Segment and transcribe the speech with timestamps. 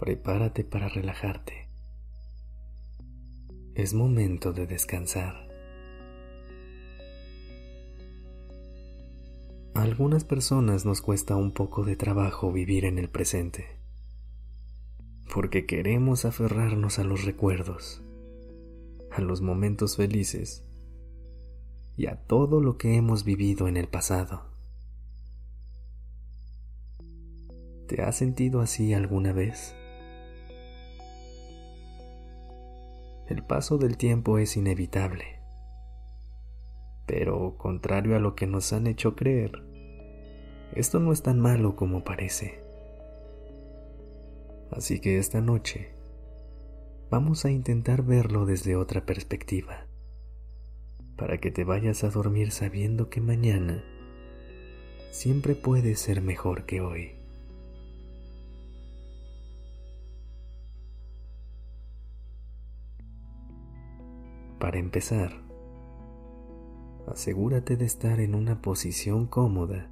[0.00, 1.68] Prepárate para relajarte.
[3.74, 5.46] Es momento de descansar.
[9.74, 13.66] A algunas personas nos cuesta un poco de trabajo vivir en el presente,
[15.34, 18.02] porque queremos aferrarnos a los recuerdos,
[19.10, 20.64] a los momentos felices
[21.98, 24.46] y a todo lo que hemos vivido en el pasado.
[27.86, 29.74] ¿Te has sentido así alguna vez?
[33.30, 35.38] El paso del tiempo es inevitable,
[37.06, 39.62] pero contrario a lo que nos han hecho creer,
[40.74, 42.60] esto no es tan malo como parece.
[44.72, 45.94] Así que esta noche
[47.08, 49.86] vamos a intentar verlo desde otra perspectiva
[51.16, 53.84] para que te vayas a dormir sabiendo que mañana
[55.12, 57.19] siempre puede ser mejor que hoy.
[64.60, 65.32] Para empezar,
[67.08, 69.90] asegúrate de estar en una posición cómoda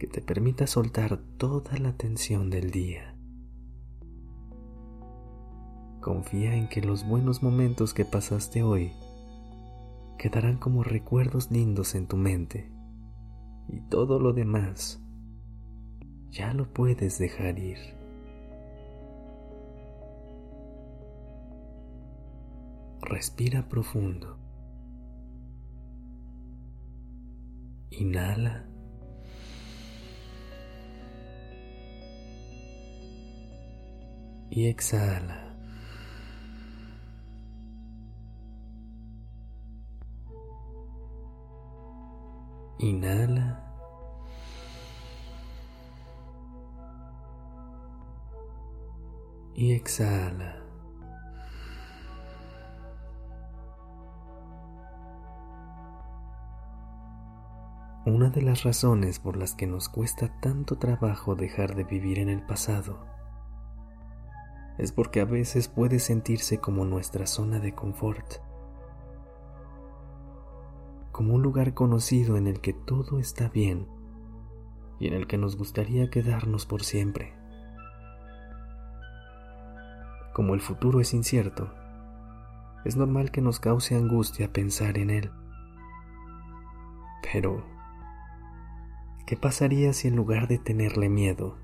[0.00, 3.16] que te permita soltar toda la tensión del día.
[6.00, 8.92] Confía en que los buenos momentos que pasaste hoy
[10.18, 12.68] quedarán como recuerdos lindos en tu mente
[13.68, 15.00] y todo lo demás
[16.30, 18.01] ya lo puedes dejar ir.
[23.12, 24.38] Respira profundo.
[27.90, 28.64] Inhala.
[34.48, 35.54] Y exhala.
[42.78, 43.46] Inhala.
[49.54, 50.61] Y exhala.
[58.04, 62.28] Una de las razones por las que nos cuesta tanto trabajo dejar de vivir en
[62.28, 63.06] el pasado
[64.78, 68.40] es porque a veces puede sentirse como nuestra zona de confort
[71.12, 73.86] como un lugar conocido en el que todo está bien
[74.98, 77.34] y en el que nos gustaría quedarnos por siempre.
[80.32, 81.72] Como el futuro es incierto,
[82.84, 85.30] es normal que nos cause angustia pensar en él.
[87.30, 87.62] Pero,
[89.26, 91.56] ¿qué pasaría si en lugar de tenerle miedo,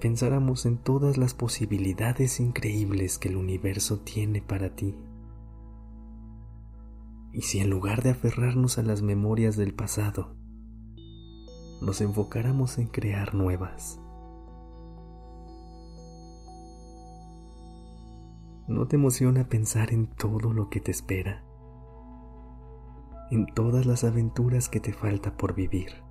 [0.00, 4.96] pensáramos en todas las posibilidades increíbles que el universo tiene para ti?
[7.32, 10.34] ¿Y si en lugar de aferrarnos a las memorias del pasado,
[11.80, 14.00] nos enfocáramos en crear nuevas?
[18.66, 21.42] ¿No te emociona pensar en todo lo que te espera?
[23.30, 26.07] En todas las aventuras que te falta por vivir.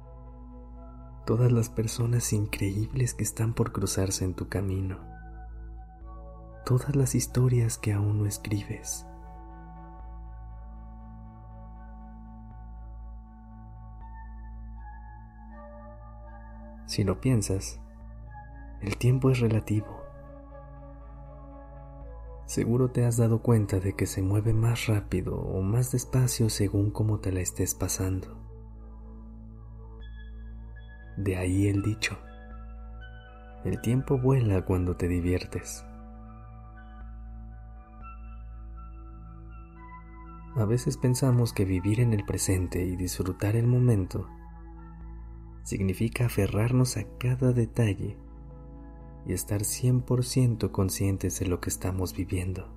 [1.28, 4.98] Todas las personas increíbles que están por cruzarse en tu camino.
[6.66, 9.06] Todas las historias que aún no escribes
[16.86, 17.82] Si lo piensas,
[18.80, 20.02] el tiempo es relativo.
[22.46, 26.90] Seguro te has dado cuenta de que se mueve más rápido o más despacio según
[26.90, 28.47] cómo te la estés pasando.
[31.18, 32.16] De ahí el dicho,
[33.66, 35.84] el tiempo vuela cuando te diviertes.
[40.56, 44.28] A veces pensamos que vivir en el presente y disfrutar el momento
[45.64, 48.16] significa aferrarnos a cada detalle
[49.26, 52.74] y estar 100% conscientes de lo que estamos viviendo.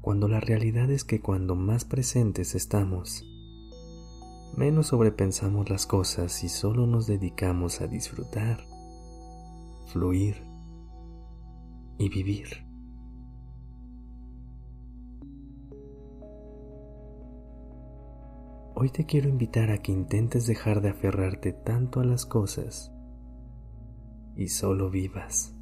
[0.00, 3.24] Cuando la realidad es que cuando más presentes estamos,
[4.56, 8.64] menos sobrepensamos las cosas y solo nos dedicamos a disfrutar,
[9.86, 10.42] fluir
[11.98, 12.68] y vivir.
[18.80, 22.92] Hoy te quiero invitar a que intentes dejar de aferrarte tanto a las cosas
[24.36, 25.52] y solo vivas.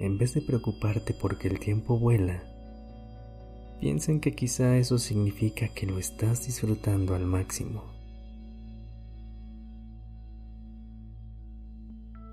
[0.00, 2.42] En vez de preocuparte porque el tiempo vuela,
[3.80, 7.84] piensa en que quizá eso significa que lo estás disfrutando al máximo.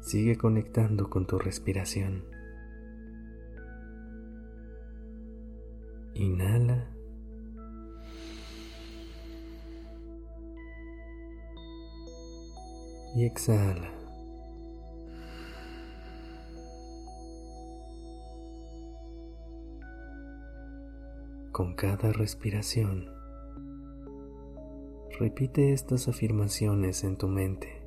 [0.02, 2.26] Sigue conectando con tu respiración.
[6.14, 6.90] Inhala.
[13.16, 14.03] Y exhala.
[21.54, 23.06] Con cada respiración,
[25.20, 27.86] repite estas afirmaciones en tu mente.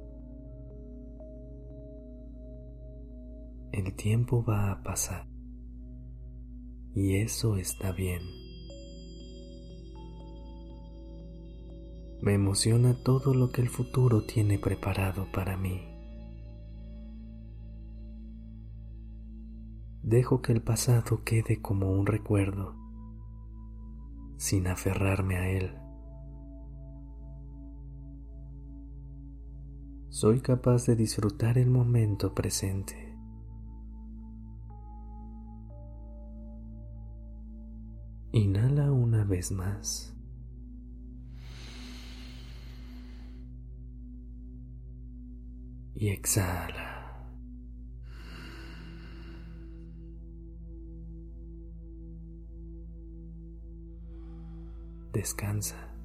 [3.73, 5.27] El tiempo va a pasar
[6.95, 8.23] y eso está bien.
[12.23, 15.81] Me emociona todo lo que el futuro tiene preparado para mí.
[20.05, 22.86] Dejo que el pasado quede como un recuerdo,
[24.37, 25.79] sin aferrarme a él.
[30.09, 33.07] Soy capaz de disfrutar el momento presente.
[38.33, 40.15] Inhala una vez más.
[45.95, 46.86] Y exhala.
[55.17, 55.96] Descansa.